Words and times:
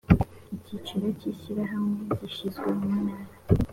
icyicaro 0.55 1.05
cy 1.19 1.27
ishyirahamwe 1.31 1.99
gishinzwe 2.19 2.67
mu 2.79 2.87
ntara 3.03 3.25